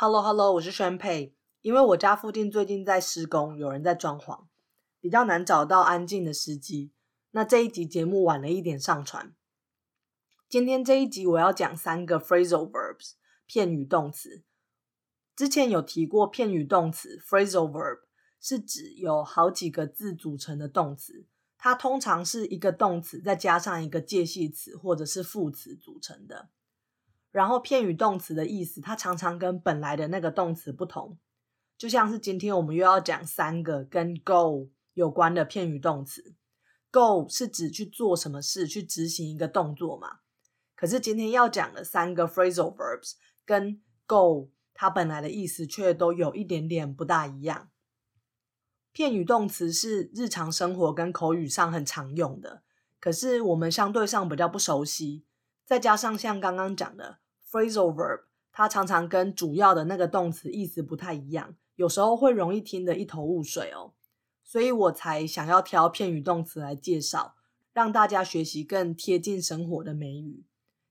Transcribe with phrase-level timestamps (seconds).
[0.00, 1.34] Hello Hello，我是宣佩。
[1.60, 4.44] 因为我家附近最近在施工，有人在装潢，
[5.00, 6.92] 比较难找到安静的时机。
[7.32, 9.34] 那这一集节目晚了一点上传。
[10.48, 13.14] 今天这一集我要讲三个 phrasal verbs
[13.44, 14.44] 片语动词。
[15.34, 18.02] 之前有提过，片语动词 phrasal verb
[18.40, 21.26] 是指有好几个字组成的动词，
[21.58, 26.50] 它通常是一个动词再加上一个介系词或者是副词组成的。
[27.30, 31.18] 然后片语动词的意思，它常常跟本来的那个动词不同。
[31.76, 36.34] 就像是今天我们又要讲三个跟 go 有关的片语动词。
[36.90, 40.20] go 是指去做什么事，去执行一个动作嘛。
[40.74, 43.12] 可是今天要讲的三个 phrasal verbs
[43.44, 47.70] 跟 go 它本来的意思却都有一点点不大一样。
[48.90, 52.62] 片语动词是日常生活跟口语上很常用的，
[52.98, 55.26] 可是我们相对上比较不熟悉。
[55.68, 57.18] 再加上像刚刚讲的
[57.52, 63.92] phrasal verb，它常常跟主要的那个动词意思不太一样，有时候会容易听得一头雾水哦。
[64.42, 67.34] 所以我才想要挑片语动词来介绍，
[67.74, 70.46] 让大家学习更贴近生活的美语。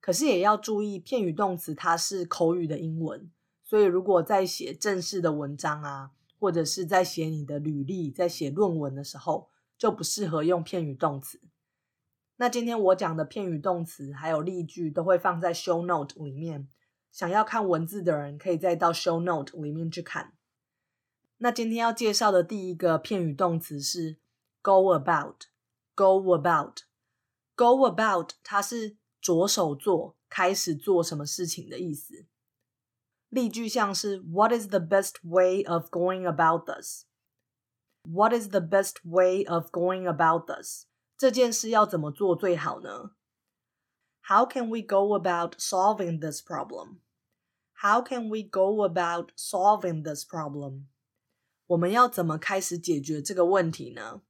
[0.00, 3.30] 可是也要注意，片语动词它是口语的英文，
[3.62, 11.38] 所以如果在写正式的文章啊，或者是在写你的履历、在写论文的时候，就不适合用片语动词。
[12.36, 16.68] 那今天我讲的片语动词还有例句都会放在 show note 里面，
[17.10, 20.32] 想要看文字的人可以再到 show note 里面去看。
[21.38, 24.18] 那今天要介绍的第一个片语动词是
[24.60, 32.26] go about，go about，go about，它是着手做、开始做什么事情的意思。
[33.28, 40.08] 例句像是 What is the best way of going about this？What is the best way of going
[40.08, 40.86] about this？
[41.22, 43.12] 这件事要怎么做最好呢
[44.22, 46.98] ？How can we go about solving this problem?
[47.74, 50.86] How can we go about solving this problem?
[51.66, 54.22] 我们要怎么开始解决这个问题呢？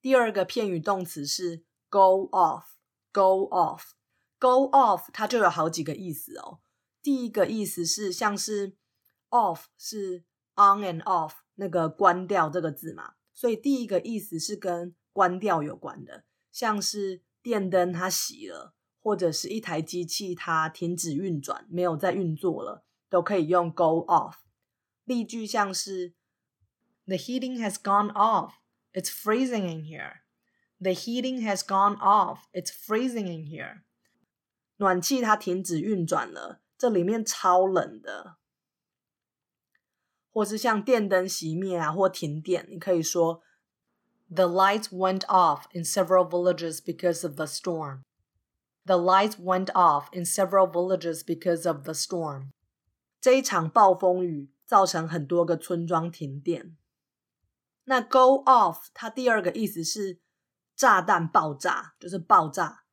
[0.00, 2.62] 第二个片语动词是 go off。
[3.10, 3.94] go off。
[4.38, 6.60] go off 它就有好几个意思哦。
[7.02, 8.76] 第一个意思是像是
[9.30, 10.18] off 是
[10.54, 13.14] on and off 那个关掉这个字嘛。
[13.34, 24.36] 所以第一个意思是跟关掉有关的，像是电灯它熄了，或者是一台机器它停止运转，没有在运作了，都可以用 go off。
[25.04, 26.14] 例句像是
[27.06, 28.52] The heating has gone off.
[28.92, 30.20] It's freezing in here.
[30.80, 32.44] The heating has gone off.
[32.52, 33.82] It's freezing in here.
[34.76, 38.38] 暖气它停止运转了，这里面超冷的。
[40.33, 43.41] 或是像电灯熄灭啊，或停电，你可以说
[44.33, 48.03] The lights went off in several villages because of the storm.
[48.85, 52.51] The lights went off in several villages because of the storm.
[53.19, 56.77] 这一场暴风雨造成很多个村庄停电。
[57.85, 60.19] 那 go off 它第二个意思是
[60.75, 62.83] 炸弹爆炸，就是爆炸。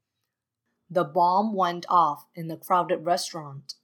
[0.89, 3.75] The bomb went off in a crowded restaurant.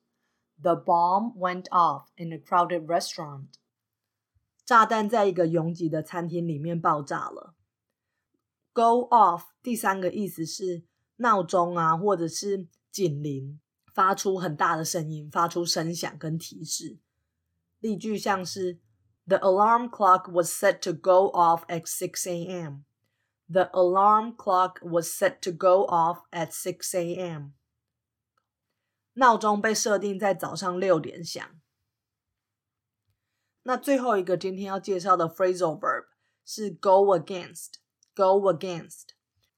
[0.61, 3.49] The bomb went off in a crowded restaurant.
[4.65, 7.55] 炸弹在一个拥挤的餐厅里面爆炸了。
[8.73, 10.85] Go off 第三个意思是
[11.17, 13.61] 闹钟啊，或者是警铃
[13.93, 16.99] 发出很大的声音，发出声响跟提示。
[17.81, 18.79] 例句像是
[19.27, 22.85] The alarm clock was set to go off at 6 a.m.
[23.49, 27.53] The alarm clock was set to go off at 6 a.m.
[29.18, 31.60] 闹钟被设定在早上六点响。
[33.64, 36.06] 那最后一个今天要介绍的 phrasal verb
[36.46, 37.74] 是 go against。
[38.14, 39.10] go against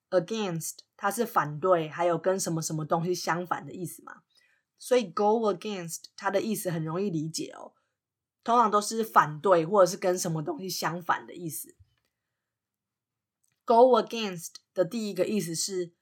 [0.09, 4.21] against 它是反对，还有跟什么什么东西相反的意思嘛。
[4.77, 7.73] 所以 go against 它的意思很容易理解哦，
[8.43, 11.75] 通常都是反对或者是跟什么东西相反的意思。
[13.65, 15.98] go against 的第一个意思是。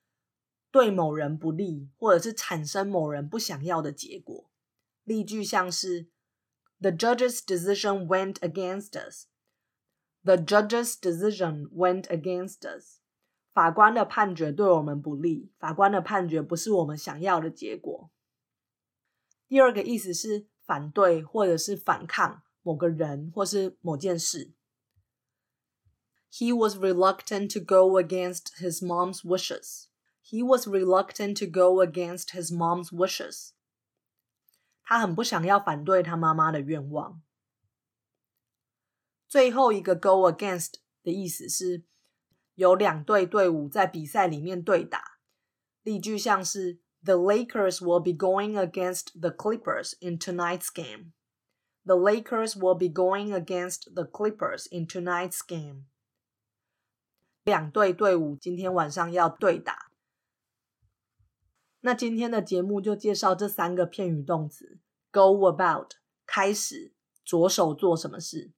[0.71, 4.49] 对某人不利，或者是产生某人不想要的结果。
[5.03, 6.09] 例句像是
[6.79, 9.27] ：The judge's decision went against us.
[10.23, 12.99] The judge's decision went against us.
[13.53, 15.51] 法官的判决对我们不利。
[15.57, 18.11] 法官的判决不是我们想要的结果。
[19.47, 24.51] 第二个意思是反对或者是反抗某个人或是某件事。
[26.29, 29.85] He was reluctant to go against his mom's wishes.
[30.26, 33.52] He was reluctant to go against his mom's wishes.
[34.82, 37.22] 他很不想要反对他妈妈的愿望。
[39.28, 41.84] 最后一个 go against 的意思是
[42.54, 45.18] 有两队队伍在比赛里面对打。
[45.82, 51.12] 例句像是 The Lakers will be going against the Clippers in tonight's game.
[51.84, 55.86] The Lakers will be going against the Clippers in tonight's game.
[57.42, 59.85] 两队队伍今天晚上要对打。
[61.81, 64.79] 那今天的节目就介绍这三个片语动词
[65.11, 65.91] ：go about
[66.25, 66.91] 开始，
[67.23, 68.51] 着手做什么事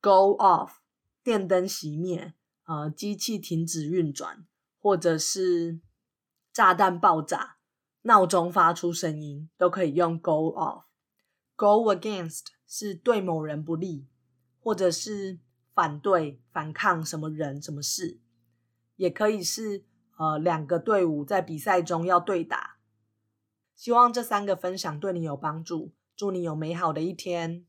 [0.00, 0.76] ；go off
[1.24, 2.34] 电灯熄灭，
[2.66, 4.46] 呃，机器停止运转，
[4.78, 5.80] 或者是
[6.52, 7.56] 炸弹爆炸，
[8.02, 10.84] 闹钟发出声音，都可以用 go off。
[11.56, 14.06] go against 是对某人不利，
[14.60, 15.40] 或者是
[15.74, 18.20] 反对、反抗什么人、什么事，
[18.94, 19.84] 也可以是。
[20.16, 22.76] 呃，两个队伍在比赛中要对打，
[23.74, 27.66] 希望这三个分享对你有帮助，祝你有美好的一天。